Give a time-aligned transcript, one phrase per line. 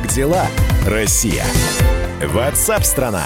[0.00, 0.46] Как дела,
[0.86, 1.44] Россия?
[2.24, 3.22] Ватсап-страна!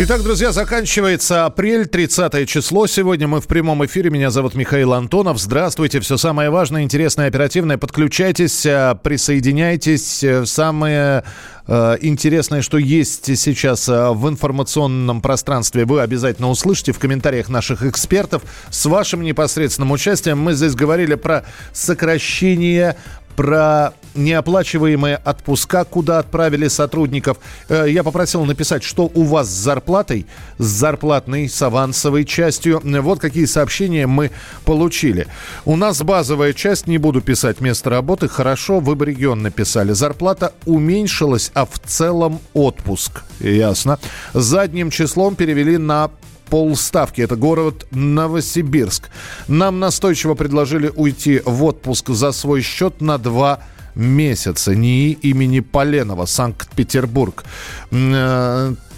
[0.00, 2.86] Итак, друзья, заканчивается апрель, 30 число.
[2.86, 4.10] Сегодня мы в прямом эфире.
[4.10, 5.38] Меня зовут Михаил Антонов.
[5.38, 6.00] Здравствуйте.
[6.00, 7.78] Все самое важное, интересное, оперативное.
[7.78, 10.22] Подключайтесь, э, присоединяйтесь.
[10.22, 11.24] Э, самое
[11.66, 18.42] э, интересное, что есть сейчас в информационном пространстве, вы обязательно услышите в комментариях наших экспертов.
[18.70, 22.94] С вашим непосредственным участием мы здесь говорили про сокращение
[23.38, 27.38] про неоплачиваемые отпуска, куда отправили сотрудников.
[27.68, 30.26] Э, я попросил написать, что у вас с зарплатой,
[30.58, 32.82] с зарплатной, с авансовой частью.
[32.84, 34.30] Вот какие сообщения мы
[34.64, 35.26] получили.
[35.64, 39.92] У нас базовая часть, не буду писать место работы, хорошо, вы бы регион написали.
[39.92, 43.22] Зарплата уменьшилась, а в целом отпуск.
[43.40, 43.98] Ясно.
[44.34, 46.10] Задним числом перевели на
[46.50, 47.20] полставки.
[47.20, 49.10] Это город Новосибирск.
[49.48, 53.60] Нам настойчиво предложили уйти в отпуск за свой счет на два
[53.98, 54.74] месяца.
[54.74, 57.44] НИИ имени Поленова, Санкт-Петербург.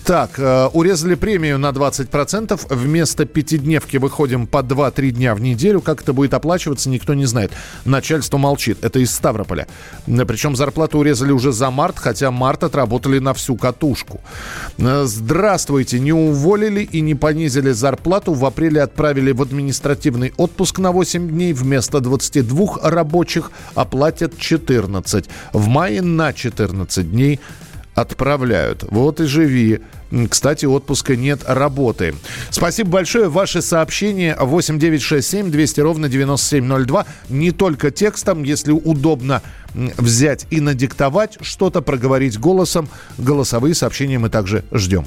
[0.00, 2.66] Э, так, э, урезали премию на 20%.
[2.68, 5.80] Вместо пятидневки выходим по 2-3 дня в неделю.
[5.80, 7.52] Как это будет оплачиваться, никто не знает.
[7.84, 8.78] Начальство молчит.
[8.82, 9.66] Это из Ставрополя.
[10.06, 14.20] Причем зарплату урезали уже за март, хотя март отработали на всю катушку.
[14.78, 16.00] Э, здравствуйте.
[16.00, 18.32] Не уволили и не понизили зарплату.
[18.32, 21.52] В апреле отправили в административный отпуск на 8 дней.
[21.52, 25.28] Вместо 22 рабочих оплатят 14.
[25.52, 27.40] В мае на 14 дней
[27.94, 28.84] отправляют.
[28.90, 29.80] Вот и живи.
[30.28, 32.14] Кстати, отпуска нет, работы.
[32.50, 33.28] Спасибо большое.
[33.28, 37.06] Ваши сообщения 8967 200 ровно 9702.
[37.28, 39.42] Не только текстом, если удобно
[39.74, 42.88] взять и надиктовать что-то, проговорить голосом.
[43.18, 45.06] Голосовые сообщения мы также ждем.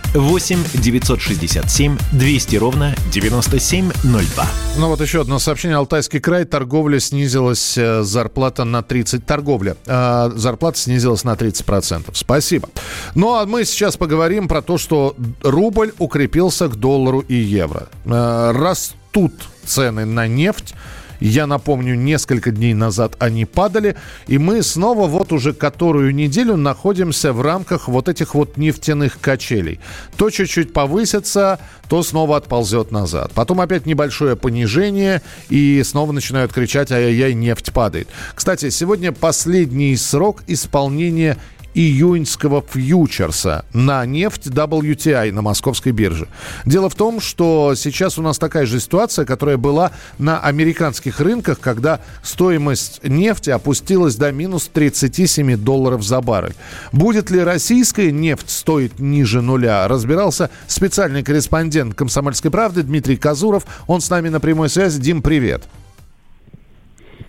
[0.13, 4.45] 967 200 ровно 9702.
[4.77, 5.77] Ну вот еще одно сообщение.
[5.77, 6.43] Алтайский край.
[6.43, 9.25] Торговля снизилась, э, зарплата на 30.
[9.25, 9.77] Торговля.
[9.85, 12.09] Э, зарплата снизилась на 30%.
[12.13, 12.67] Спасибо.
[13.15, 17.87] Ну а мы сейчас поговорим про то, что рубль укрепился к доллару и евро.
[18.03, 19.33] Э, растут
[19.65, 20.73] цены на нефть.
[21.21, 23.95] Я напомню, несколько дней назад они падали,
[24.25, 29.79] и мы снова вот уже которую неделю находимся в рамках вот этих вот нефтяных качелей.
[30.17, 33.31] То чуть-чуть повысится, то снова отползет назад.
[33.35, 38.09] Потом опять небольшое понижение, и снова начинают кричать, ай-яй-яй, нефть падает.
[38.33, 41.37] Кстати, сегодня последний срок исполнения
[41.73, 46.27] июньского фьючерса на нефть WTI на московской бирже.
[46.65, 51.59] Дело в том, что сейчас у нас такая же ситуация, которая была на американских рынках,
[51.59, 56.55] когда стоимость нефти опустилась до минус 37 долларов за баррель.
[56.91, 63.65] Будет ли российская нефть стоить ниже нуля, разбирался специальный корреспондент «Комсомольской правды» Дмитрий Казуров.
[63.87, 64.99] Он с нами на прямой связи.
[64.99, 65.63] Дим, привет.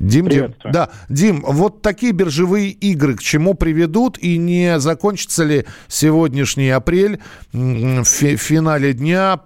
[0.03, 5.65] Дим, Дим, да, Дим, вот такие биржевые игры к чему приведут и не закончится ли
[5.87, 7.21] сегодняшний апрель
[7.53, 9.41] в финале дня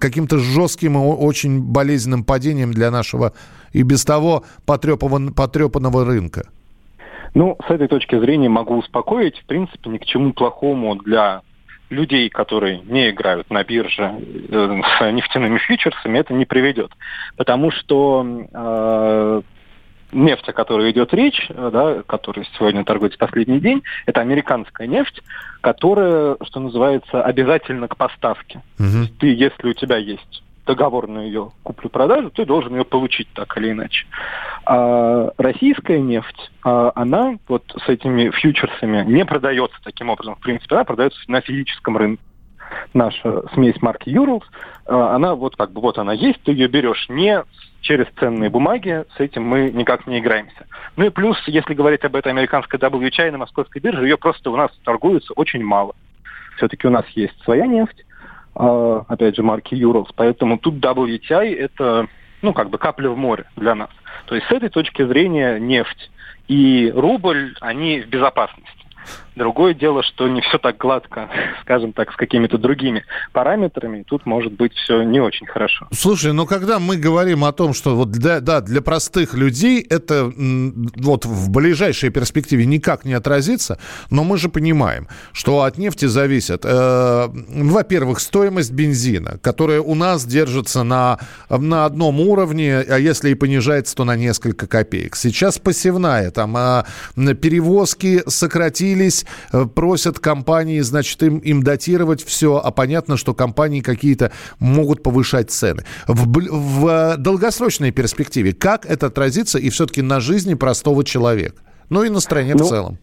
[0.00, 3.32] каким-то жестким и очень болезненным падением для нашего
[3.72, 6.46] и без того потрепанного, потрепанного рынка?
[7.34, 9.36] Ну, с этой точки зрения могу успокоить.
[9.38, 11.42] В принципе, ни к чему плохому для
[11.90, 14.14] людей, которые не играют на бирже
[14.48, 16.92] э, с нефтяными фьючерсами, это не приведет.
[17.36, 19.42] Потому что э,
[20.12, 25.22] нефть, о которой идет речь, э, да, которая сегодня торгуется последний день, это американская нефть,
[25.60, 28.62] которая, что называется, обязательно к поставке.
[28.78, 29.08] Угу.
[29.20, 33.70] Ты, если у тебя есть договор на ее куплю-продажу, ты должен ее получить так или
[33.70, 34.06] иначе.
[34.66, 40.36] А российская нефть, а, она вот с этими фьючерсами не продается таким образом.
[40.36, 42.22] В принципе, она продается на физическом рынке
[42.92, 44.44] наша смесь марки Urals,
[44.86, 47.42] а, она вот как бы вот она есть, ты ее берешь не
[47.88, 50.66] через ценные бумаги, с этим мы никак не играемся.
[50.96, 54.56] Ну и плюс, если говорить об этой американской WTI на московской бирже, ее просто у
[54.56, 55.94] нас торгуется очень мало.
[56.58, 58.04] Все-таки у нас есть своя нефть,
[58.54, 62.08] а, опять же, марки Urals, поэтому тут WTI это,
[62.42, 63.90] ну, как бы капля в море для нас.
[64.26, 66.10] То есть с этой точки зрения нефть
[66.46, 68.77] и рубль, они в безопасности.
[69.38, 71.28] Другое дело, что не все так гладко,
[71.62, 74.02] скажем так, с какими-то другими параметрами.
[74.02, 75.86] Тут может быть все не очень хорошо.
[75.92, 80.32] Слушай, ну когда мы говорим о том, что вот для, да, для простых людей это
[80.34, 83.78] вот в ближайшей перспективе никак не отразится,
[84.10, 90.24] но мы же понимаем, что от нефти зависит, э, во-первых, стоимость бензина, которая у нас
[90.24, 95.14] держится на, на одном уровне, а если и понижается, то на несколько копеек.
[95.14, 96.82] Сейчас посевная, там э,
[97.34, 99.26] перевозки сократились,
[99.74, 105.84] просят компании, значит, им, им датировать все, а понятно, что компании какие-то могут повышать цены.
[106.06, 111.56] В, в долгосрочной перспективе как это отразится и все-таки на жизни простого человека?
[111.90, 112.98] Ну и на стране ну, в целом.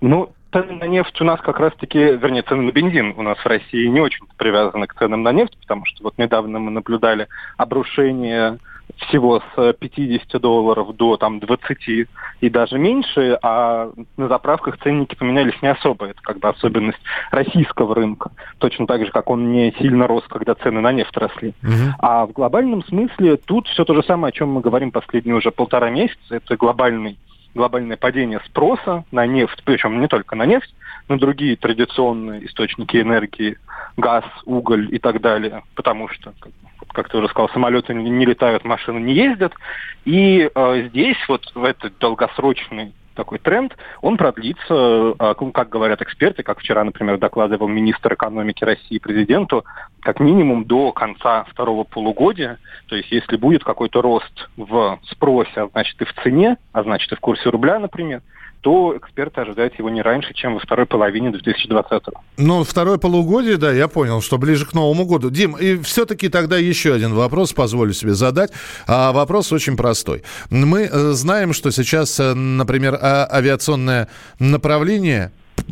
[0.00, 3.46] Ну, цены на нефть у нас как раз-таки, вернее, цены на бензин у нас в
[3.46, 8.58] России не очень привязаны к ценам на нефть, потому что вот недавно мы наблюдали обрушение
[8.96, 12.08] всего с 50 долларов до там 20
[12.40, 16.06] и даже меньше, а на заправках ценники поменялись не особо.
[16.06, 16.98] Это как бы особенность
[17.30, 18.30] российского рынка.
[18.58, 21.54] Точно так же, как он не сильно рос, когда цены на нефть росли.
[21.62, 21.94] Угу.
[21.98, 25.50] А в глобальном смысле тут все то же самое, о чем мы говорим последние уже
[25.50, 26.36] полтора месяца.
[26.36, 27.18] Это глобальный
[27.54, 30.74] глобальное падение спроса на нефть, причем не только на нефть,
[31.08, 33.56] но другие традиционные источники энергии,
[33.96, 36.52] газ, уголь и так далее, потому что, как
[36.94, 39.52] ты уже сказал, самолеты не летают, машины не ездят.
[40.04, 46.44] И э, здесь вот в этот долгосрочный такой тренд, он продлится, а, как говорят эксперты,
[46.44, 49.64] как вчера, например, докладывал министр экономики России президенту,
[50.02, 52.58] как минимум до конца второго полугодия.
[52.86, 57.10] То есть если будет какой-то рост в спросе, а значит и в цене, а значит
[57.10, 58.22] и в курсе рубля, например,
[58.66, 62.20] то эксперты ожидают его не раньше, чем во второй половине 2020-го.
[62.36, 65.30] Ну, второе полугодие, да, я понял, что ближе к Новому году.
[65.30, 68.50] Дим, и все-таки тогда еще один вопрос позволю себе задать.
[68.88, 70.24] А вопрос очень простой.
[70.50, 74.08] Мы э, знаем, что сейчас, э, например, а, авиационное
[74.40, 75.30] направление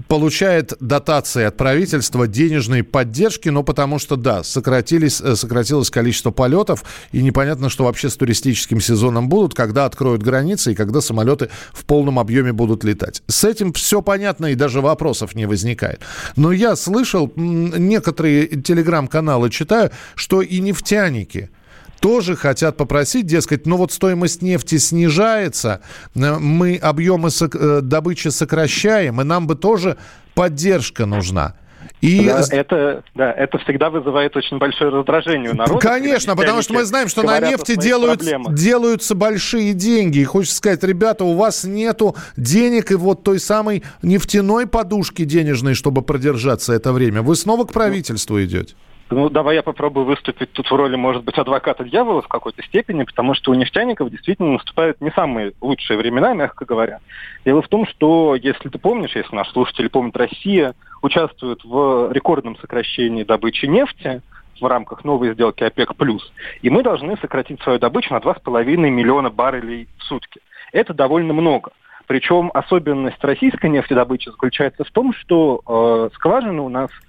[0.09, 6.85] получает дотации от правительства, денежной поддержки, но потому что, да, сократились, э, сократилось количество полетов,
[7.13, 11.85] и непонятно, что вообще с туристическим сезоном будут, когда откроют границы и когда самолеты в
[11.85, 13.23] полном объеме будут летать.
[13.27, 16.01] С этим все понятно и даже вопросов не возникает.
[16.37, 21.51] Но я слышал, некоторые телеграм-каналы читаю, что и нефтяники–
[22.05, 25.81] тоже хотят попросить, дескать, ну вот стоимость нефти снижается,
[26.15, 29.97] э, мы объемы э, добычи сокращаем, и нам бы тоже
[30.35, 31.55] поддержка нужна.
[32.03, 32.27] И...
[32.27, 35.81] Да, это, да, это всегда вызывает очень большое раздражение у народа.
[35.81, 40.19] Конечно, потому что мы знаем, что на нефти делают, делаются большие деньги.
[40.19, 45.73] И хочется сказать, ребята, у вас нету денег и вот той самой нефтяной подушки денежной,
[45.73, 47.23] чтобы продержаться это время.
[47.23, 48.75] Вы снова к правительству идете.
[49.11, 53.05] Ну, давай я попробую выступить тут в роли, может быть, адвоката дьявола в какой-то степени,
[53.05, 57.01] потому что у нефтяников действительно наступают не самые лучшие времена, мягко говоря.
[57.45, 62.57] Дело в том, что, если ты помнишь, если наш слушатель помнит, Россия участвует в рекордном
[62.57, 64.23] сокращении добычи нефти
[64.59, 65.91] в рамках новой сделки ОПЕК+,
[66.63, 70.41] и мы должны сократить свою добычу на 2,5 миллиона баррелей в сутки.
[70.73, 71.73] Это довольно много.
[72.07, 76.91] Причем особенность российской нефтедобычи заключается в том, что э, скважины у нас–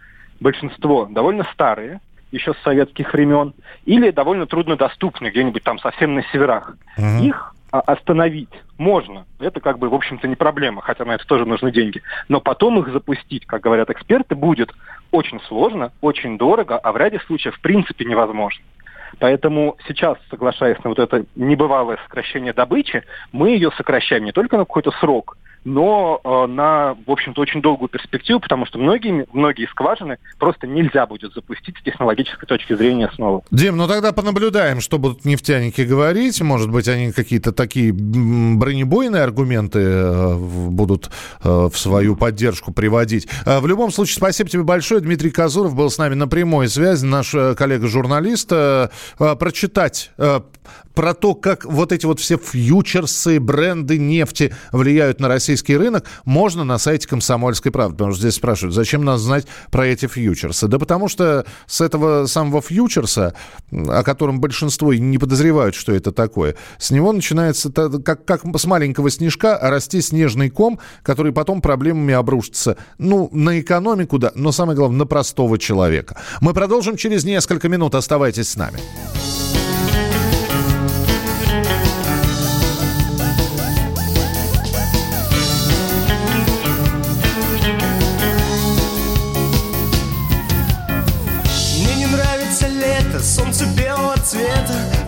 [0.46, 2.02] большинство довольно старые,
[2.32, 3.56] еще с советских времен,
[3.86, 6.78] или довольно труднодоступны, где-нибудь там совсем на северах.
[7.00, 7.22] Mm-hmm.
[7.24, 9.26] Их а, остановить можно.
[9.40, 12.04] Это как бы, в общем-то, не проблема, хотя на это тоже нужны деньги.
[12.28, 14.72] Но потом их запустить, как говорят эксперты, будет
[15.10, 18.64] очень сложно, очень дорого, а в ряде случаев в принципе невозможно.
[19.18, 24.66] Поэтому сейчас, соглашаясь на вот это небывалое сокращение добычи, мы ее сокращаем не только на
[24.66, 30.20] какой-то срок, но э, на, в общем-то, очень долгую перспективу, потому что многие, многие скважины
[30.40, 33.42] просто нельзя будет запустить с технологической точки зрения снова.
[33.52, 36.40] Дим, ну тогда понаблюдаем, что будут нефтяники говорить.
[36.42, 41.10] Может быть, они какие-то такие бронебойные аргументы э, будут
[41.44, 43.28] э, в свою поддержку приводить.
[43.46, 45.02] Э, в любом случае, спасибо тебе большое.
[45.02, 48.52] Дмитрий Казуров был с нами на прямой связи, наш э, коллега-журналист.
[48.52, 50.42] Э, э, прочитать э,
[50.94, 56.66] про то, как вот эти вот все фьючерсы, бренды нефти влияют на российский рынок, можно
[56.66, 57.96] на сайте «Комсомольской правды».
[57.96, 60.68] Потому что здесь спрашивают, зачем нас знать про эти фьючерсы?
[60.68, 63.34] Да потому что с этого самого фьючерса,
[63.72, 69.10] о котором большинство не подозревают, что это такое, с него начинается, как, как с маленького
[69.10, 72.76] снежка, расти снежный ком, который потом проблемами обрушится.
[72.98, 76.18] Ну, на экономику, да, но самое главное, на простого человека.
[76.42, 77.96] Мы продолжим через несколько минут.
[77.96, 78.80] Оставайтесь с нами.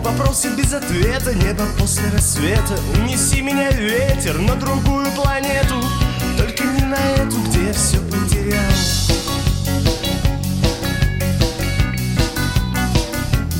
[0.04, 2.78] Вопросы без ответа, небо после рассвета.
[2.94, 5.74] Унеси меня ветер на другую планету.
[6.36, 8.62] Только не на эту, где я все потерял.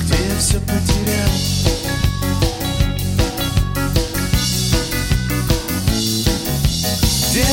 [0.01, 1.33] Где я все потерял?
[7.31, 7.47] Где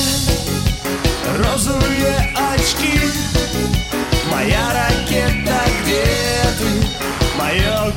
[1.39, 2.99] розовые очки?
[4.31, 6.03] Моя ракета, где
[6.59, 7.05] ты?
[7.37, 7.94] Мое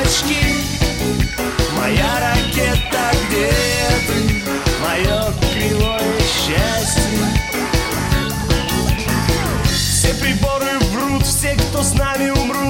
[0.00, 0.36] девочки
[1.76, 3.50] Моя ракета, где
[4.06, 4.42] ты?
[4.82, 7.02] Мое кривое счастье
[9.64, 12.69] Все приборы врут, все, кто с нами умрут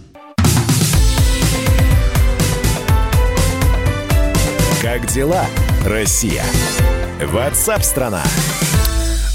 [4.81, 5.45] Как дела,
[5.85, 6.43] Россия?
[7.23, 8.23] Ватсап-страна!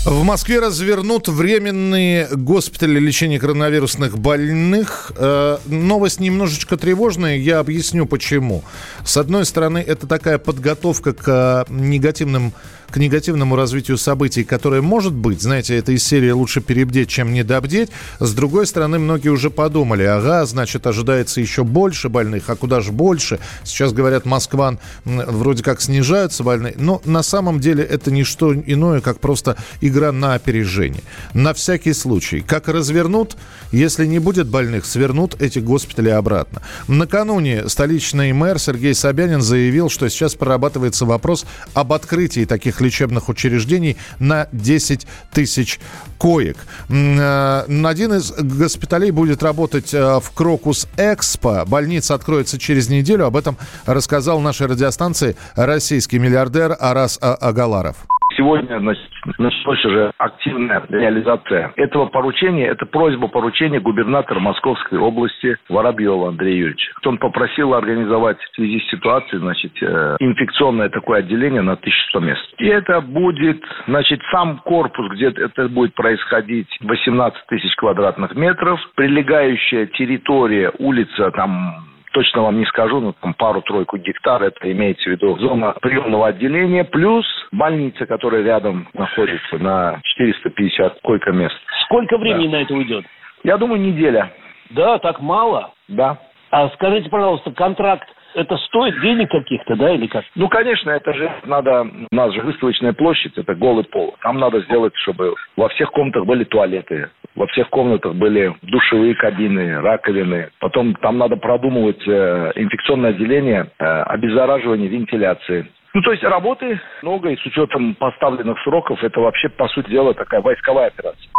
[0.05, 5.13] В Москве развернут временные госпитали лечения коронавирусных больных.
[5.15, 8.65] Э, новость немножечко тревожная, я объясню почему.
[9.05, 11.25] С одной стороны, это такая подготовка к
[11.69, 12.53] э, негативным
[12.91, 17.91] к негативному развитию событий, которое может быть, знаете, это из серии «Лучше перебдеть, чем недобдеть».
[18.21, 22.93] С другой стороны, многие уже подумали, ага, значит, ожидается еще больше больных, а куда же
[22.93, 23.39] больше?
[23.65, 29.01] Сейчас, говорят, Москва вроде как снижаются больные, но на самом деле это не что иное,
[29.01, 31.03] как просто игра на опережение.
[31.35, 33.37] На всякий случай, как развернут,
[33.73, 36.63] если не будет больных, свернут эти госпитали обратно.
[36.89, 43.97] Накануне столичный мэр Сергей Собянин заявил, что сейчас прорабатывается вопрос об открытии таких лечебных учреждений
[44.19, 45.81] на 10 тысяч
[46.19, 46.57] коек.
[46.89, 51.65] Э, Один из госпиталей будет работать э, в Крокус Экспо.
[51.67, 53.27] Больница откроется через неделю.
[53.27, 53.57] Об этом
[53.87, 57.97] рассказал нашей радиостанции российский миллиардер Арас А- Агаларов.
[58.37, 62.67] Сегодня значит, началась уже активная реализация этого поручения.
[62.67, 66.93] Это просьба поручения губернатора Московской области Воробьева Андрея Юрьевича.
[67.05, 72.55] Он попросил организовать в связи с ситуацией значит, э, инфекционное такое отделение на 1100 мест.
[72.59, 79.87] И это будет, значит, сам корпус, где это будет происходить 18 тысяч квадратных метров, прилегающая
[79.87, 85.37] территория, улица там точно вам не скажу, но там пару-тройку гектар, это имеется в виду
[85.39, 91.55] зона приемного отделения, плюс больница, которая рядом находится на 450 койко-мест.
[91.85, 93.05] Сколько времени на это уйдет?
[93.45, 94.33] Я думаю, неделя,
[94.71, 95.75] Да, так мало.
[95.89, 96.17] да.
[96.51, 100.25] А скажите, пожалуйста, контракт это стоит денег каких-то, да, или как?
[100.35, 104.15] Ну, конечно, это же надо, у нас же выставочная площадь, это голый пол.
[104.21, 109.81] Там надо сделать, чтобы во всех комнатах были туалеты, во всех комнатах были душевые кабины,
[109.81, 110.51] раковины.
[110.61, 115.67] Потом там надо продумывать э, инфекционное отделение, э, обеззараживание, вентиляции.
[115.95, 120.13] Ну, то есть работы много, и с учетом поставленных сроков, это вообще, по сути дела,
[120.13, 121.31] такая войсковая операция.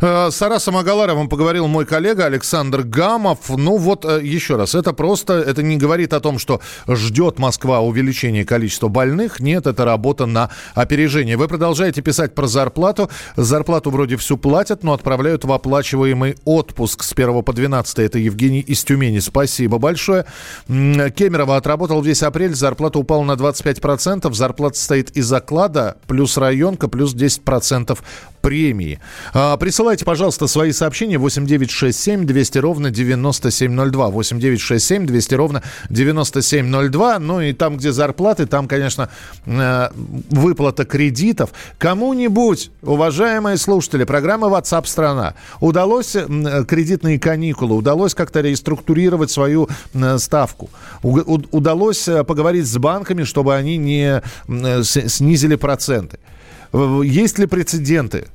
[0.00, 3.38] Э, С Арасом Агаларовым поговорил мой коллега Александр Гамов.
[3.48, 7.80] Ну вот э, еще раз, это просто, это не говорит о том, что ждет Москва
[7.80, 9.40] увеличения количества больных.
[9.40, 11.36] Нет, это работа на опережение.
[11.36, 13.10] Вы продолжаете писать про зарплату.
[13.36, 17.98] Зарплату вроде всю платят, но отправляют в оплачиваемый отпуск с 1 по 12.
[17.98, 19.18] Это Евгений из Тюмени.
[19.18, 20.24] Спасибо большое.
[20.66, 24.32] Кемерово отработал весь апрель, зарплата упала на 25%.
[24.32, 27.98] Зарплата состоит из оклада, плюс районка, плюс 10%
[28.40, 29.00] премии.
[29.58, 34.08] Присылайте, пожалуйста, свои сообщения 8967 200 ровно 9702.
[34.08, 37.18] 8967 200 ровно 9702.
[37.18, 39.08] Ну и там, где зарплаты, там, конечно,
[39.46, 39.88] э,
[40.30, 41.50] выплата кредитов.
[41.78, 49.68] Кому-нибудь, уважаемые слушатели, программа WhatsApp страна удалось кредитные каникулы, удалось как-то реструктурировать свою
[50.18, 50.70] ставку,
[51.02, 56.18] удалось э, поговорить с банками, чтобы они не э, снизили проценты.
[56.72, 58.26] Есть ли прецеденты?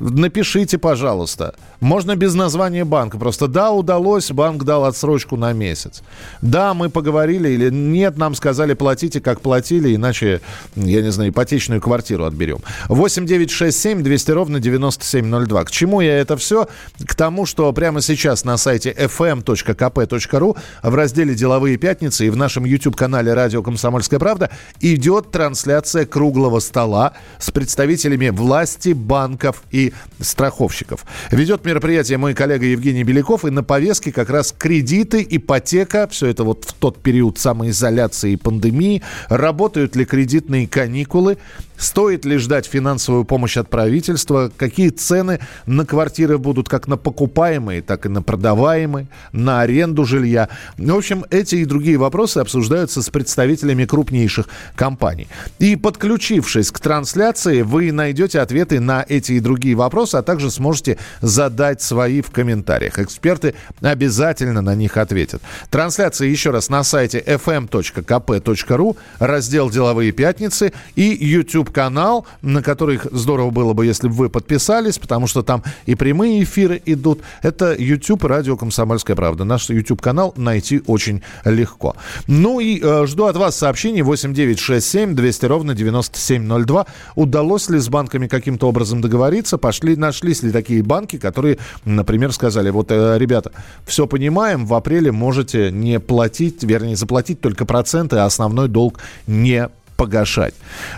[0.00, 1.54] Напишите, пожалуйста.
[1.80, 3.18] Можно без названия банка.
[3.18, 6.02] Просто да, удалось, банк дал отсрочку на месяц.
[6.42, 10.40] Да, мы поговорили, или нет, нам сказали, платите, как платили, иначе,
[10.74, 12.58] я не знаю, ипотечную квартиру отберем.
[12.88, 15.64] 8 9 6 7 200 ровно 9702.
[15.64, 16.68] К чему я это все?
[17.06, 22.64] К тому, что прямо сейчас на сайте fm.kp.ru в разделе «Деловые пятницы» и в нашем
[22.64, 29.83] YouTube-канале «Радио Комсомольская правда» идет трансляция круглого стола с представителями власти, банков и
[30.20, 31.04] страховщиков.
[31.30, 36.44] Ведет мероприятие мой коллега Евгений Беляков, и на повестке как раз кредиты, ипотека, все это
[36.44, 41.38] вот в тот период самоизоляции и пандемии, работают ли кредитные каникулы,
[41.76, 44.50] Стоит ли ждать финансовую помощь от правительства?
[44.56, 50.48] Какие цены на квартиры будут как на покупаемые, так и на продаваемые, на аренду жилья?
[50.78, 55.26] В общем, эти и другие вопросы обсуждаются с представителями крупнейших компаний.
[55.58, 60.98] И подключившись к трансляции, вы найдете ответы на эти и другие вопросы, а также сможете
[61.20, 62.98] задать свои в комментариях.
[62.98, 65.42] Эксперты обязательно на них ответят.
[65.70, 73.50] Трансляция еще раз на сайте fm.kp.ru, раздел «Деловые пятницы» и YouTube YouTube-канал, на который здорово
[73.50, 77.20] было бы, если бы вы подписались, потому что там и прямые эфиры идут.
[77.42, 79.44] Это YouTube радио «Комсомольская правда».
[79.44, 81.96] Наш YouTube-канал найти очень легко.
[82.26, 86.86] Ну и э, жду от вас сообщений 8967 200 ровно 9702.
[87.14, 89.58] Удалось ли с банками каким-то образом договориться?
[89.64, 91.56] Пошли, нашлись ли такие банки, которые,
[91.86, 93.50] например, сказали, вот, э, ребята,
[93.86, 99.70] все понимаем, в апреле можете не платить, вернее, заплатить только проценты, а основной долг не
[99.96, 100.52] погашать.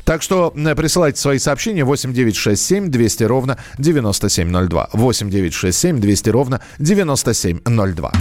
[0.04, 4.88] Так что э, присылайте свои сообщения 8967 200 ровно 9702.
[4.94, 8.12] 8967 200 ровно 9702.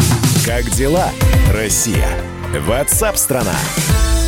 [0.45, 1.09] Как дела,
[1.51, 2.07] Россия?
[2.67, 3.55] Ватсап-страна!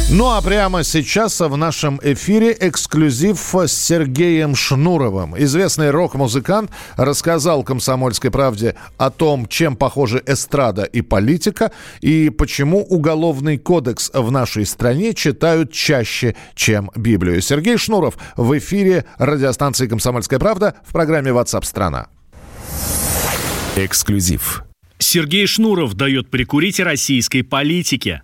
[0.10, 5.38] Ну а прямо сейчас в нашем эфире эксклюзив с Сергеем Шнуровым.
[5.38, 13.58] Известный рок-музыкант рассказал «Комсомольской правде» о том, чем похожи эстрада и политика, и почему уголовный
[13.58, 17.42] кодекс в нашей стране читают чаще, чем Библию.
[17.42, 22.08] Сергей Шнуров в эфире радиостанции «Комсомольская правда» в программе WhatsApp страна
[23.76, 24.64] Эксклюзив.
[25.00, 28.24] Сергей Шнуров дает прикурить российской политике.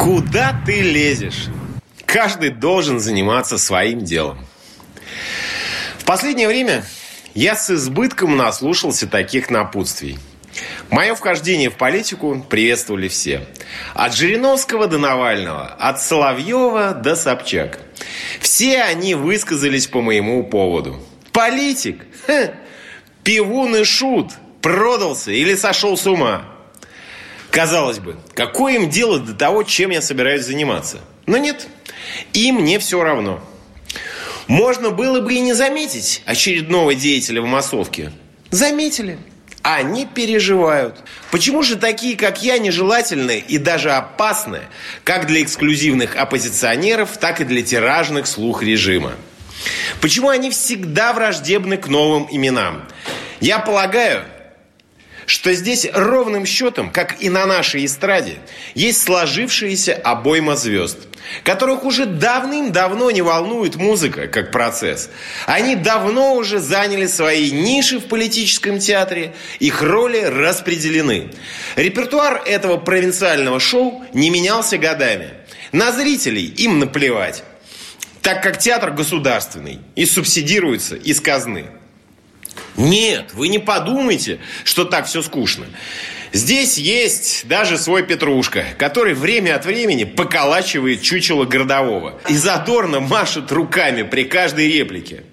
[0.00, 1.48] Куда ты лезешь?
[2.06, 4.46] Каждый должен заниматься своим делом.
[5.98, 6.84] В последнее время
[7.34, 10.18] я с избытком наслушался таких напутствий.
[10.88, 13.46] Мое вхождение в политику приветствовали все.
[13.92, 17.80] От Жириновского до Навального, от Соловьева до Собчак.
[18.40, 20.98] Все они высказались по моему поводу.
[21.30, 22.06] Политик?
[22.26, 22.54] Ха,
[23.22, 24.30] пивун и шут.
[24.62, 26.44] Продался или сошел с ума?
[27.50, 30.98] Казалось бы, какое им дело до того, чем я собираюсь заниматься?
[31.26, 31.66] Но нет,
[32.32, 33.42] им не все равно.
[34.46, 38.12] Можно было бы и не заметить очередного деятеля в массовке.
[38.50, 39.18] Заметили.
[39.62, 40.96] Они переживают.
[41.30, 44.60] Почему же такие, как я, нежелательны и даже опасны,
[45.04, 49.12] как для эксклюзивных оппозиционеров, так и для тиражных слух режима?
[50.00, 52.88] Почему они всегда враждебны к новым именам?
[53.40, 54.24] Я полагаю,
[55.30, 58.38] что здесь ровным счетом, как и на нашей эстраде,
[58.74, 60.98] есть сложившаяся обойма звезд,
[61.44, 65.08] которых уже давным-давно не волнует музыка как процесс.
[65.46, 71.30] Они давно уже заняли свои ниши в политическом театре, их роли распределены.
[71.76, 75.30] Репертуар этого провинциального шоу не менялся годами.
[75.70, 77.44] На зрителей им наплевать
[78.20, 81.70] так как театр государственный и субсидируется из казны.
[82.80, 85.66] Нет, вы не подумайте, что так все скучно.
[86.32, 93.52] Здесь есть даже свой Петрушка, который время от времени поколачивает чучело городового и задорно машет
[93.52, 95.24] руками при каждой реплике.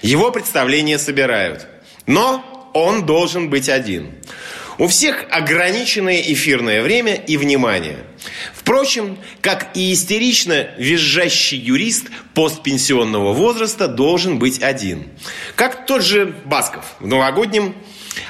[0.00, 1.66] Его представления собирают.
[2.06, 4.12] Но он должен быть один.
[4.78, 7.98] У всех ограниченное эфирное время и внимание.
[8.52, 15.08] Впрочем, как и истерично визжащий юрист постпенсионного возраста должен быть один.
[15.54, 17.74] Как тот же Басков в новогоднем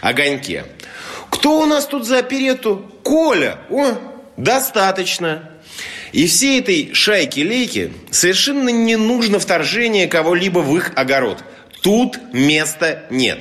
[0.02, 0.64] огоньке.
[1.30, 2.90] Кто у нас тут за оперету?
[3.02, 3.59] Коля!
[3.70, 3.94] О,
[4.37, 5.50] достаточно.
[6.12, 11.42] И всей этой шайки-лейки совершенно не нужно вторжение кого-либо в их огород.
[11.80, 13.40] Тут места нет.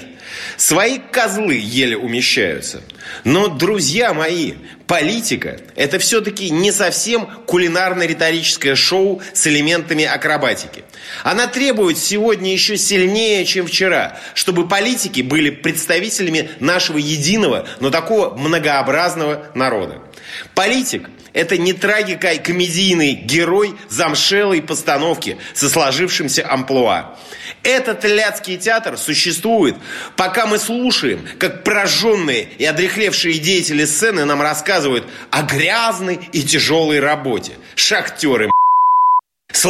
[0.57, 2.81] Свои козлы еле умещаются.
[3.23, 4.53] Но, друзья мои,
[4.87, 10.83] политика– это все-таки не совсем кулинарно-риторическое шоу с элементами акробатики.
[11.23, 18.35] Она требует сегодня еще сильнее, чем вчера, чтобы политики были представителями нашего единого, но такого
[18.35, 19.99] многообразного народа.
[20.53, 27.17] Политик– это не трагикомедийный герой замшелой постановки со сложившимся амплуа.
[27.63, 29.75] Этот ляцкий театр существует,
[30.15, 36.99] пока мы слушаем, как прожженные и одрехлевшие деятели сцены нам рассказывают о грязной и тяжелой
[36.99, 37.53] работе.
[37.75, 38.51] Шахтеры,
[39.51, 39.65] с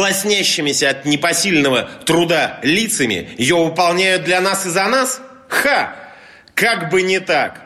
[0.82, 5.20] от непосильного труда лицами ее выполняют для нас и за нас?
[5.48, 5.94] Ха!
[6.54, 7.60] Как бы не так.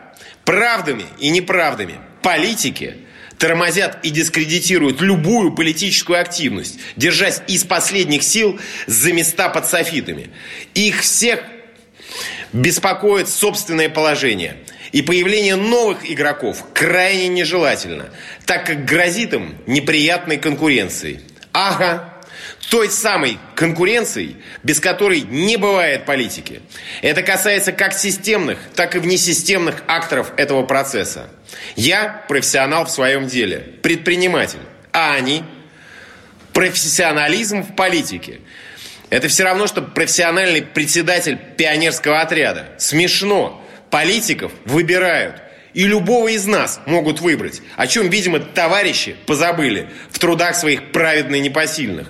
[0.45, 1.95] Правдами и неправдами.
[2.23, 3.08] Политики
[3.39, 10.31] тормозят и дискредитируют любую политическую активность, держась из последних сил за места под софитами.
[10.75, 11.43] Их всех
[12.53, 14.57] беспокоит собственное положение.
[14.91, 18.09] И появление новых игроков крайне нежелательно,
[18.47, 21.21] так как грозит им неприятной конкуренцией.
[21.53, 22.18] Ага,
[22.71, 26.61] той самой конкуренцией, без которой не бывает политики.
[27.03, 31.29] Это касается как системных, так и внесистемных акторов этого процесса.
[31.77, 34.61] Я профессионал в своем деле, предприниматель,
[34.93, 35.45] а они
[36.53, 38.41] профессионализм в политике.
[39.11, 42.69] Это все равно, что профессиональный председатель пионерского отряда.
[42.79, 43.65] Смешно.
[43.91, 45.37] Политиков выбирают.
[45.73, 51.39] И любого из нас могут выбрать, о чем, видимо, товарищи позабыли в трудах своих праведно
[51.41, 52.09] непосильных.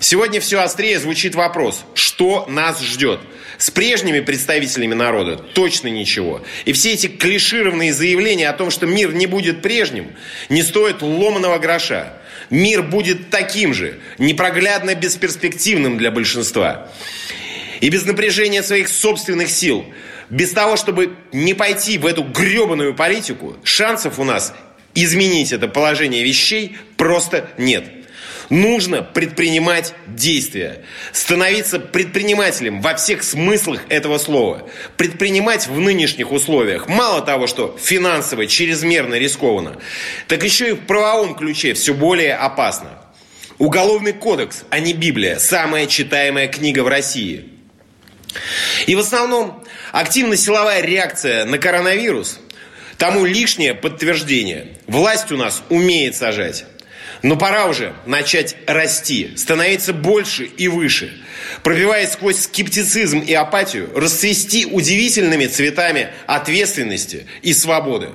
[0.00, 3.20] Сегодня все острее звучит вопрос, что нас ждет.
[3.58, 6.44] С прежними представителями народа точно ничего.
[6.64, 10.12] И все эти клишированные заявления о том, что мир не будет прежним,
[10.48, 12.14] не стоят ломаного гроша.
[12.50, 16.88] Мир будет таким же, непроглядно бесперспективным для большинства.
[17.80, 19.84] И без напряжения своих собственных сил,
[20.30, 24.54] без того, чтобы не пойти в эту гребаную политику, шансов у нас
[24.94, 27.84] изменить это положение вещей просто нет.
[28.50, 30.82] Нужно предпринимать действия.
[31.12, 34.68] Становиться предпринимателем во всех смыслах этого слова.
[34.96, 39.76] Предпринимать в нынешних условиях мало того, что финансово чрезмерно рискованно,
[40.28, 43.02] так еще и в правовом ключе все более опасно.
[43.58, 47.50] Уголовный кодекс, а не Библия, самая читаемая книга в России.
[48.86, 52.40] И в основном активно-силовая реакция на коронавирус
[52.96, 54.78] тому лишнее подтверждение.
[54.86, 56.64] Власть у нас умеет сажать.
[57.22, 61.12] Но пора уже начать расти, становиться больше и выше.
[61.62, 68.10] Пробиваясь сквозь скептицизм и апатию, расцвести удивительными цветами ответственности и свободы.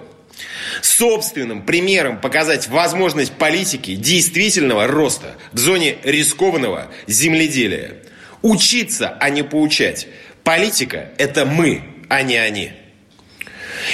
[0.82, 7.98] Собственным примером показать возможность политики действительного роста в зоне рискованного земледелия.
[8.42, 10.08] Учиться, а не поучать.
[10.44, 12.72] Политика– это мы, а не они.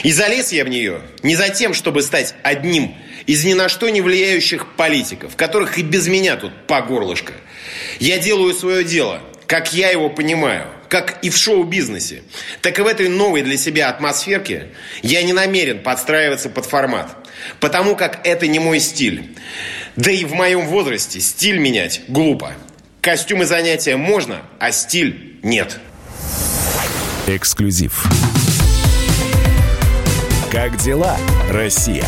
[0.03, 2.95] И залез я в нее не за тем, чтобы стать одним
[3.29, 7.33] из ни на что не влияющих политиков, которых и без меня тут по горлышко.
[7.99, 12.23] Я делаю свое дело, как я его понимаю, как и в шоу-бизнесе,
[12.61, 14.69] так и в этой новой для себя атмосферке
[15.03, 17.15] я не намерен подстраиваться под формат,
[17.59, 19.37] потому как это не мой стиль.
[19.95, 22.55] Да и в моем возрасте стиль менять глупо.
[22.99, 25.79] Костюмы занятия можно, а стиль нет.
[27.27, 28.07] Эксклюзив.
[30.51, 31.15] Как дела,
[31.51, 32.07] Россия?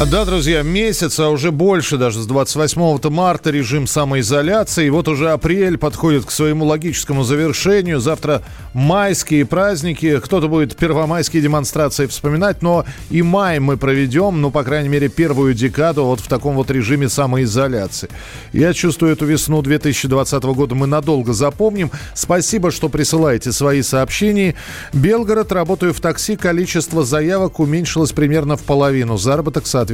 [0.00, 4.86] Да, друзья, месяц, а уже больше, даже с 28 марта режим самоизоляции.
[4.86, 8.00] И вот уже апрель подходит к своему логическому завершению.
[8.00, 8.42] Завтра
[8.74, 10.18] майские праздники.
[10.18, 15.54] Кто-то будет первомайские демонстрации вспоминать, но и май мы проведем, ну, по крайней мере, первую
[15.54, 18.08] декаду вот в таком вот режиме самоизоляции.
[18.52, 21.92] Я чувствую, эту весну 2020 года мы надолго запомним.
[22.14, 24.56] Спасибо, что присылаете свои сообщения.
[24.92, 29.16] Белгород, работаю в такси, количество заявок уменьшилось примерно в половину.
[29.16, 29.91] Заработок, соответственно,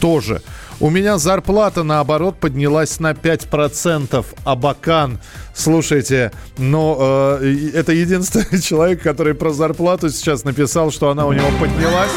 [0.00, 0.42] тоже.
[0.80, 4.24] У меня зарплата, наоборот, поднялась на 5%.
[4.44, 5.18] Абакан.
[5.54, 11.48] Слушайте, ну, э, это единственный человек, который про зарплату сейчас написал, что она у него
[11.60, 12.10] поднялась.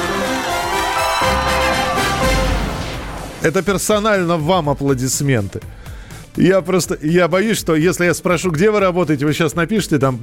[3.43, 5.61] Это персонально вам аплодисменты.
[6.35, 10.19] Я просто, я боюсь, что если я спрошу, где вы работаете, вы сейчас напишите там,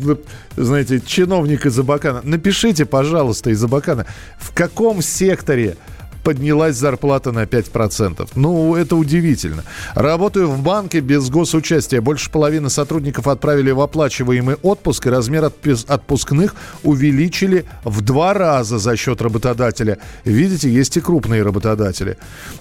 [0.57, 2.21] знаете, чиновник из Абакана.
[2.23, 4.07] Напишите, пожалуйста, из Абакана,
[4.39, 5.77] в каком секторе
[6.23, 8.29] поднялась зарплата на 5%.
[8.35, 9.65] Ну, это удивительно.
[9.95, 12.01] Работаю в банке без госучастия.
[12.01, 18.97] Больше половины сотрудников отправили в оплачиваемый отпуск, и размер отпускных увеличили в два раза за
[18.97, 19.99] счет работодателя.
[20.25, 22.17] Видите, есть и крупные работодатели.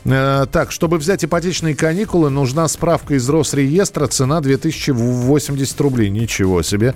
[0.06, 4.08] Э, так, чтобы взять ипотечные каникулы, нужна справка из Росреестра.
[4.08, 6.10] Цена 2080 рублей.
[6.10, 6.96] Ничего себе.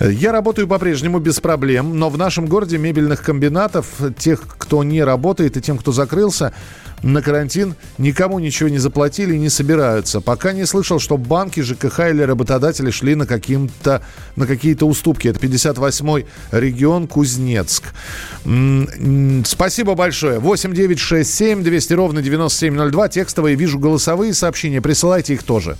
[0.00, 5.56] Я работаю по-прежнему без проблем, но в нашем городе мебельных комбинатов, тех, кто не работает,
[5.56, 6.52] и тем, кто закрылся
[7.02, 10.20] на карантин, никому ничего не заплатили и не собираются.
[10.20, 14.02] Пока не слышал, что банки, ЖКХ или работодатели шли на, каким-то,
[14.36, 15.28] на какие-то уступки.
[15.28, 17.84] Это 58-й регион Кузнецк.
[19.44, 20.38] Спасибо большое.
[20.38, 23.08] 8 9 6 7 200 ровно 9702.
[23.08, 24.80] Текстовые вижу голосовые сообщения.
[24.80, 25.76] Присылайте их тоже.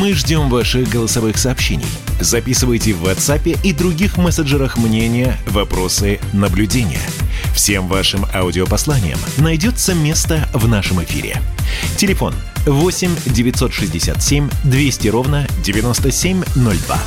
[0.00, 1.86] Мы ждем ваших голосовых сообщений.
[2.20, 7.00] Записывайте в WhatsApp и других мессенджерах мнения, вопросы, наблюдения.
[7.54, 11.40] Всем вашим аудиопосланиям найдется место в нашем эфире.
[11.96, 12.34] Телефон
[12.66, 16.98] 8 967 200 ровно 9702.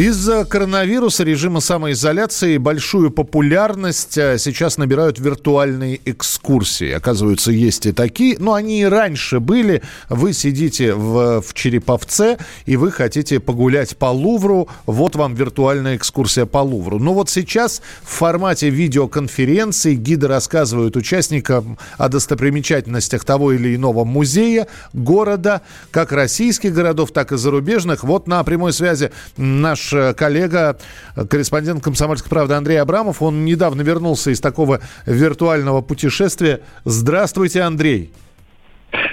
[0.00, 6.90] Из-за коронавируса режима самоизоляции большую популярность а, сейчас набирают виртуальные экскурсии.
[6.90, 9.82] Оказывается, есть и такие, но они и раньше были.
[10.08, 14.70] Вы сидите в, в Череповце, и вы хотите погулять по Лувру.
[14.86, 16.98] Вот вам виртуальная экскурсия по Лувру.
[16.98, 24.66] Но вот сейчас в формате видеоконференции гиды рассказывают участникам о достопримечательностях того или иного музея,
[24.94, 25.60] города,
[25.90, 28.02] как российских городов, так и зарубежных.
[28.02, 30.76] Вот на прямой связи наш Э, коллега,
[31.16, 33.22] э, корреспондент «Комсомольской правды» Андрей Абрамов.
[33.22, 36.60] Он недавно вернулся из такого виртуального путешествия.
[36.84, 38.10] Здравствуйте, Андрей.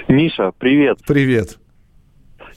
[0.08, 0.98] Миша, привет.
[1.06, 1.58] Привет.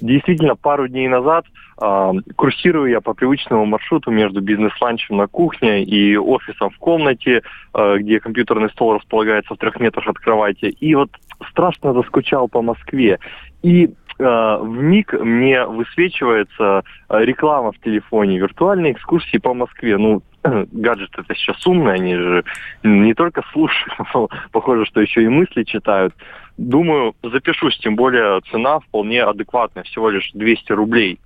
[0.02, 1.46] Действительно, пару дней назад
[1.80, 7.98] э, курсирую я по привычному маршруту между бизнес-ланчем на кухне и офисом в комнате, э,
[8.00, 10.66] где компьютерный стол располагается в трех метрах от кровати.
[10.66, 11.12] И вот
[11.52, 13.20] страшно заскучал по Москве.
[13.62, 19.98] И в миг мне высвечивается э, реклама в телефоне, виртуальные экскурсии по Москве.
[19.98, 22.44] Ну, гаджеты это сейчас умные, они же
[22.84, 26.14] не только слушают, но похоже, что еще и мысли читают.
[26.58, 31.20] Думаю, запишусь, тем более цена вполне адекватная, всего лишь 200 рублей.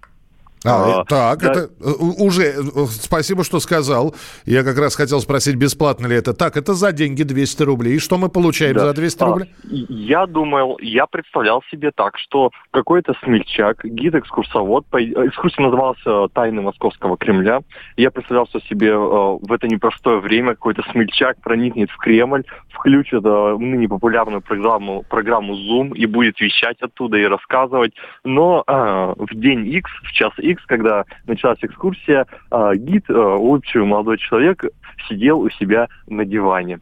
[0.65, 1.51] А, а, так, да.
[1.51, 4.15] это э, уже э, спасибо, что сказал.
[4.45, 6.33] Я как раз хотел спросить, бесплатно ли это.
[6.33, 7.95] Так, это за деньги 200 рублей.
[7.95, 8.87] И что мы получаем да.
[8.87, 9.53] за 200 а, рублей?
[9.63, 17.61] Я думал, я представлял себе так, что какой-то смельчак, гид-экскурсовод, экскурсия называлась «Тайны Московского Кремля».
[17.95, 23.23] Я представлял что себе э, в это непростое время какой-то смельчак проникнет в Кремль, включит
[23.23, 27.93] ныне популярную программу, программу Zoom и будет вещать оттуда и рассказывать.
[28.23, 34.17] Но в день X, в час X, X, когда началась экскурсия, а, гид, улыбчивый молодой
[34.17, 34.65] человек,
[35.07, 36.79] сидел у себя на диване.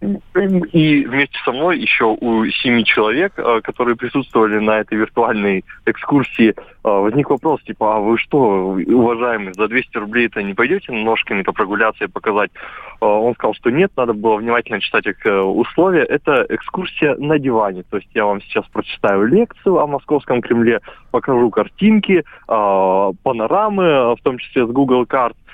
[0.00, 6.54] И вместе со мной еще у семи человек, а, которые присутствовали на этой виртуальной экскурсии,
[6.84, 12.08] возник вопрос, типа, а вы что, уважаемый, за 200 рублей-то не пойдете ножками-то прогуляться и
[12.08, 12.50] показать?
[13.00, 16.02] Он сказал, что нет, надо было внимательно читать их э, условия.
[16.02, 17.84] Это экскурсия на диване.
[17.88, 20.80] То есть я вам сейчас прочитаю лекцию о Московском Кремле,
[21.10, 25.47] покажу картинки, панорамы, в том числе с Google карт, Э,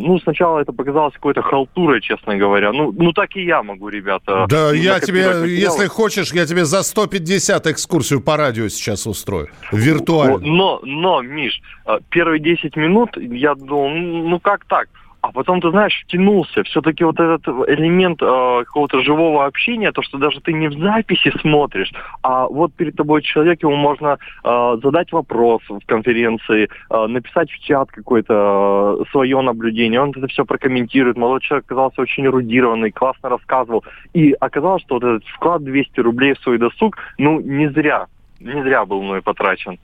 [0.00, 2.72] ну, сначала это показалось какой-то халтурой, честно говоря.
[2.72, 4.46] Ну, ну так и я могу, ребята.
[4.48, 9.48] Да, я тебе, если хочешь, я тебе за 150 экскурсию по радио сейчас устрою.
[9.72, 10.38] Виртуально.
[10.38, 14.88] Но, но, Миш, э, первые 10 минут я думал, ну как так?
[15.20, 16.62] А потом, ты знаешь, втянулся.
[16.62, 21.32] Все-таки вот этот элемент э, какого-то живого общения, то, что даже ты не в записи
[21.40, 27.50] смотришь, а вот перед тобой человек, ему можно э, задать вопрос в конференции, э, написать
[27.50, 31.16] в чат какое-то э, свое наблюдение, он это все прокомментирует.
[31.16, 33.84] Молодой человек оказался очень эрудированный, классно рассказывал.
[34.14, 38.06] И оказалось, что вот этот вклад 200 рублей в свой досуг, ну, не зря,
[38.38, 39.78] не зря был мной потрачен.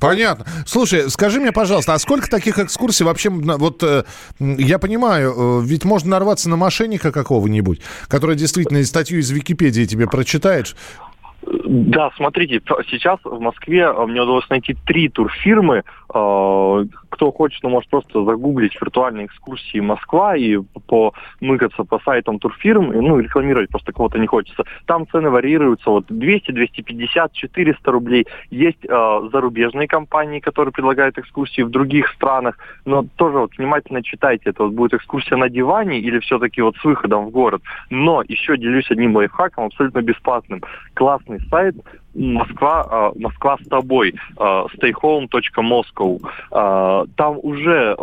[0.00, 0.46] Понятно.
[0.66, 3.30] Слушай, скажи мне, пожалуйста, а сколько таких экскурсий вообще...
[3.30, 4.04] Вот э,
[4.38, 10.06] я понимаю, э, ведь можно нарваться на мошенника какого-нибудь, который действительно статью из Википедии тебе
[10.06, 10.74] прочитает,
[11.40, 15.82] да, смотрите, сейчас в Москве э, мне удалось найти три турфирмы.
[17.18, 23.00] Кто хочет, ну, может просто загуглить виртуальные экскурсии Москва и помыкаться по сайтам турфирм, и,
[23.00, 24.62] ну, рекламировать просто кого-то не хочется.
[24.86, 28.26] Там цены варьируются от 200, 250, 400 рублей.
[28.50, 34.50] Есть э, зарубежные компании, которые предлагают экскурсии в других странах, но тоже вот внимательно читайте,
[34.50, 37.62] это вот будет экскурсия на диване или все-таки вот с выходом в город.
[37.90, 40.62] Но еще делюсь одним лайфхаком, абсолютно бесплатным.
[40.94, 41.74] Классный сайт
[42.14, 46.20] Москва, э, Москва с тобой, э, stayhome.moscow.
[46.50, 47.96] Э, там уже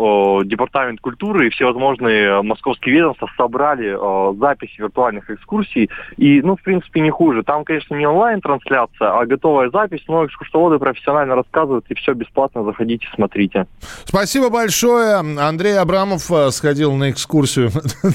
[0.45, 3.97] Департамент культуры и всевозможные московские ведомства собрали
[4.37, 5.89] записи виртуальных экскурсий.
[6.17, 7.43] И, ну, в принципе, не хуже.
[7.43, 12.63] Там, конечно, не онлайн-трансляция, а готовая запись, но экскурсоводы профессионально рассказывают, и все бесплатно.
[12.63, 13.67] Заходите, смотрите.
[14.05, 15.15] Спасибо большое.
[15.15, 17.71] Андрей Абрамов сходил на экскурсию.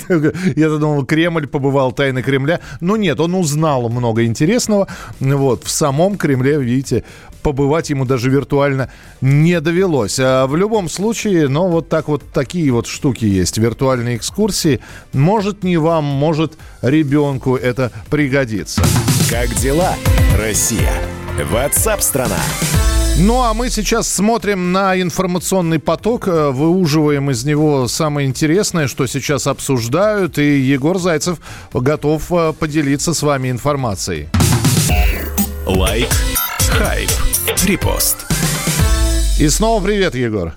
[0.56, 2.60] Я думал, Кремль побывал, тайны Кремля.
[2.80, 4.88] Но нет, он узнал много интересного.
[5.20, 7.04] Вот, в самом Кремле, видите,
[7.42, 8.90] побывать ему даже виртуально
[9.22, 10.18] не довелось.
[10.20, 13.56] А в любом случае, ну, вот так вот такие вот штуки есть.
[13.56, 14.80] Виртуальные экскурсии.
[15.14, 18.82] Может, не вам, может, ребенку это пригодится.
[19.30, 19.94] Как дела,
[20.38, 20.92] Россия?
[21.50, 22.40] Ватсап-страна!
[23.18, 29.06] Ну а мы сейчас смотрим на информационный поток, э, выуживаем из него самое интересное, что
[29.06, 31.38] сейчас обсуждают, и Егор Зайцев
[31.72, 34.28] готов э, поделиться с вами информацией.
[35.76, 36.08] Лайк,
[36.72, 37.08] хайп,
[37.64, 38.26] репост.
[39.38, 40.54] И снова привет, Егор.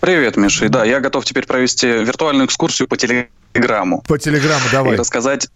[0.00, 0.66] Привет, Миша.
[0.66, 4.02] И Да, я готов теперь провести виртуальную экскурсию по телеграмму.
[4.06, 4.94] По телеграмму, давай.
[4.94, 5.48] И рассказать,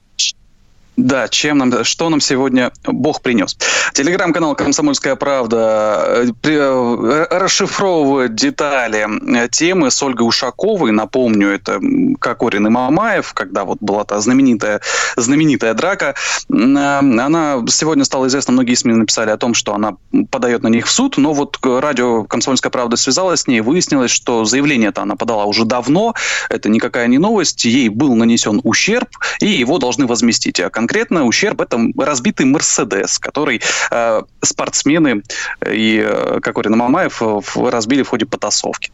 [0.97, 3.57] да, чем нам, что нам сегодня Бог принес.
[3.95, 10.93] Телеграм-канал «Комсомольская правда» э, э, расшифровывает детали э, темы с Ольгой Ушаковой.
[10.93, 11.81] Напомню, это
[12.19, 14.81] Кокорин и Мамаев, когда вот была та знаменитая,
[15.17, 16.15] знаменитая драка.
[16.51, 19.97] Она сегодня стала известна, многие СМИ написали о том, что она
[20.31, 24.45] подает на них в суд, но вот радио «Комсомольская правда» связалась с ней, выяснилось, что
[24.45, 26.15] заявление-то она подала уже давно,
[26.51, 29.09] это никакая не новость, ей был нанесен ущерб,
[29.41, 30.61] и его должны возместить.
[30.83, 33.61] Конкретно ущерб это разбитый Мерседес, который
[33.93, 35.23] э, спортсмены
[35.65, 37.41] и э, Кокорин и Мамаев э,
[37.71, 38.91] разбили в ходе потасовки.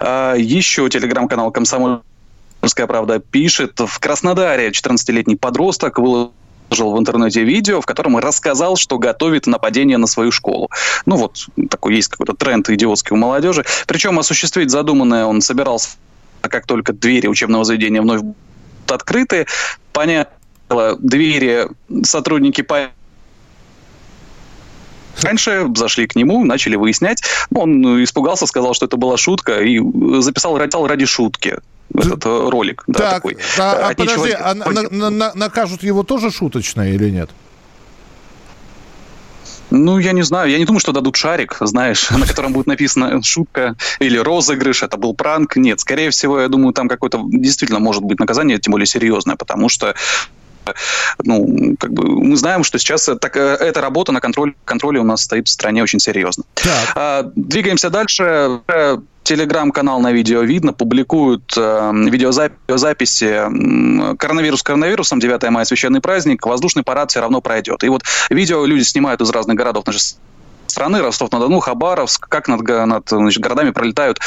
[0.00, 6.32] Э, еще телеграм-канал «Комсомольская правда» пишет, в Краснодаре 14-летний подросток выложил
[6.70, 10.70] выложил в интернете видео, в котором рассказал, что готовит нападение на свою школу.
[11.04, 13.64] Ну вот, такой есть какой-то тренд идиотский у молодежи.
[13.86, 15.90] Причем осуществить задуманное он собирался,
[16.40, 18.36] как только двери учебного заведения вновь будут
[18.90, 19.46] открыты.
[19.92, 20.32] Понятно,
[21.00, 21.68] двери
[22.04, 22.90] сотрудники по
[25.20, 27.22] Раньше зашли к нему, начали выяснять.
[27.54, 29.78] Он испугался, сказал, что это была шутка, и
[30.20, 31.58] записал ради, ради шутки
[31.94, 32.84] этот э, ролик.
[32.86, 33.36] Да, так, такой.
[33.58, 37.30] а, а подожди, а на, на, на, накажут его тоже шуточно или нет?
[39.70, 40.50] Ну, я не знаю.
[40.50, 44.96] Я не думаю, что дадут шарик, знаешь, на котором будет написано шутка или розыгрыш, это
[44.96, 45.56] был пранк.
[45.56, 49.68] Нет, скорее всего, я думаю, там какое-то действительно может быть наказание, тем более серьезное, потому
[49.68, 49.94] что
[51.24, 55.04] ну, как бы мы знаем, что сейчас так, э, эта работа на контроле, контроле у
[55.04, 56.44] нас стоит в стране очень серьезно.
[56.94, 58.60] А, двигаемся дальше.
[59.22, 66.82] Телеграм-канал на видео видно, публикуют э, видеозаписи э, коронавирус коронавирусом, 9 мая священный праздник, воздушный
[66.82, 67.84] парад все равно пройдет.
[67.84, 70.16] И вот видео люди снимают из разных городов нашей
[70.66, 74.18] страны, Ростов-на-Дону, Хабаровск, как над, над значит, городами пролетают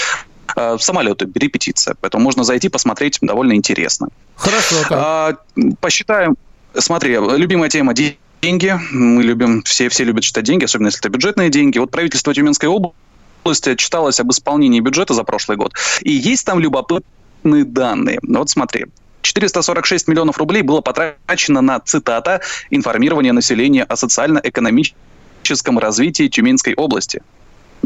[0.56, 1.96] э, самолеты, репетиция.
[2.00, 4.08] Поэтому можно зайти, посмотреть, довольно интересно.
[4.36, 4.76] Хорошо.
[4.84, 4.92] Так.
[4.92, 5.38] А,
[5.80, 6.36] посчитаем.
[6.74, 8.80] Смотри, любимая тема деньги.
[8.92, 11.80] Мы любим, все, все любят читать деньги, особенно если это бюджетные деньги.
[11.80, 15.74] Вот правительство Тюменской области отчиталось об исполнении бюджета за прошлый год.
[16.02, 18.20] И есть там любопытные данные.
[18.22, 18.86] Вот смотри,
[19.22, 27.24] 446 миллионов рублей было потрачено на, цитата, информирование населения о социально-экономическом развитии Тюменской области.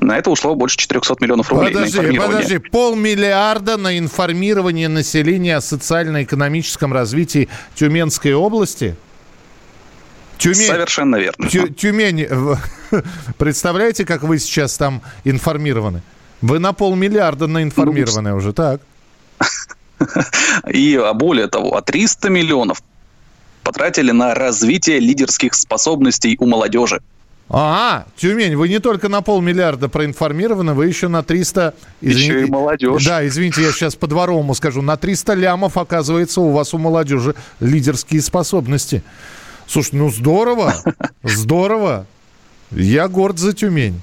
[0.02, 1.74] На это ушло больше 400 миллионов рублей.
[1.74, 8.96] Подожди, подожди, полмиллиарда на информирование населения о социально-экономическом развитии Тюменской области?
[10.38, 11.50] Тюмень, Совершенно верно.
[11.50, 12.28] Тю, Тюмень,
[13.38, 16.02] представляете, как вы сейчас там информированы?
[16.42, 18.80] Вы на полмиллиарда наинформированы ну, уже, так?
[20.72, 22.82] И а более того, а 300 миллионов
[23.64, 27.02] потратили на развитие лидерских способностей у молодежи.
[27.52, 31.74] А, Тюмень, вы не только на полмиллиарда проинформированы, вы еще на 300...
[32.00, 32.22] Извини...
[32.22, 33.04] Еще и молодежь.
[33.04, 34.84] Да, извините, я сейчас по-дворовому скажу.
[34.84, 39.02] На 300 лямов, оказывается, у вас у молодежи лидерские способности.
[39.66, 40.76] Слушай, ну здорово,
[41.24, 42.06] здорово.
[42.70, 44.00] Я горд за Тюмень.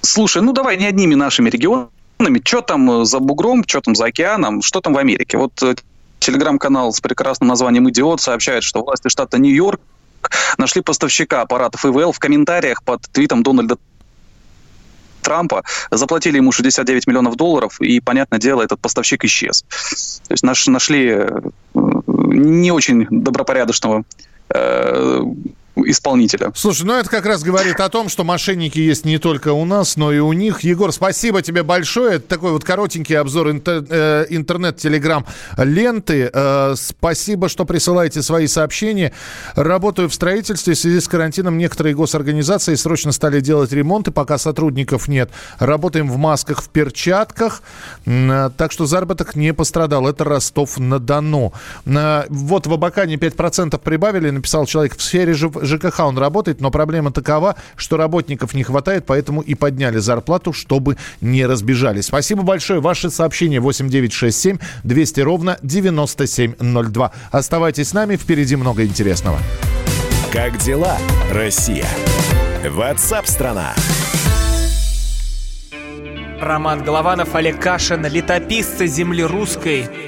[0.00, 2.40] Слушай, ну давай не одними нашими регионами.
[2.42, 5.36] Что там за бугром, что там за океаном, что там в Америке?
[5.36, 5.74] Вот э,
[6.20, 9.80] телеграм-канал с прекрасным названием «Идиот» сообщает, что власти штата Нью-Йорк
[10.58, 13.76] нашли поставщика аппаратов ИВЛ в комментариях под твитом Дональда
[15.22, 19.62] Трампа, заплатили ему 69 миллионов долларов, и, понятное дело, этот поставщик исчез.
[20.26, 21.40] То есть наш, нашли э,
[21.74, 24.04] не очень добропорядочного
[24.48, 25.22] э,
[25.86, 26.52] исполнителя.
[26.54, 29.96] Слушай, ну это как раз говорит о том, что мошенники есть не только у нас,
[29.96, 30.60] но и у них.
[30.60, 32.16] Егор, спасибо тебе большое.
[32.16, 35.26] Это такой вот коротенький обзор э, интернет-телеграм
[35.56, 36.30] ленты.
[36.32, 39.12] Э, спасибо, что присылаете свои сообщения.
[39.54, 40.74] Работаю в строительстве.
[40.74, 45.30] В связи с карантином некоторые госорганизации срочно стали делать ремонты, пока сотрудников нет.
[45.58, 47.62] Работаем в масках, в перчатках.
[48.06, 50.08] Э, так что заработок не пострадал.
[50.08, 51.52] Это Ростов-на-Дону.
[51.84, 55.34] Вот в Абакане 5% прибавили, написал человек в сфере
[55.68, 60.96] ЖКХ он работает, но проблема такова, что работников не хватает, поэтому и подняли зарплату, чтобы
[61.20, 62.06] не разбежались.
[62.06, 62.80] Спасибо большое.
[62.80, 67.12] Ваше сообщение 8967 200 ровно 9702.
[67.30, 69.38] Оставайтесь с нами, впереди много интересного.
[70.32, 70.98] Как дела,
[71.32, 71.86] Россия?
[72.64, 73.74] WhatsApp страна.
[76.40, 80.07] Роман Голованов, Олег Кашин, летописцы земли русской.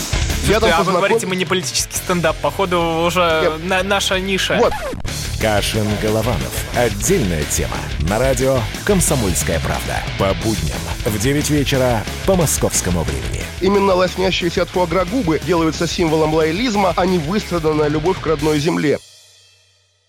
[0.47, 0.85] Я там а познаком...
[0.85, 4.57] вы говорите, мы не политический стендап, походу уже на, наша ниша.
[4.57, 4.73] Вот.
[5.41, 6.65] Кашин Голованов.
[6.75, 7.77] Отдельная тема.
[8.07, 9.97] На радио «Комсомольская правда».
[10.19, 13.43] По будням в 9 вечера по московскому времени.
[13.59, 18.99] Именно лоснящиеся от фуагра губы делаются символом лоялизма, а не выстраданная любовь к родной земле.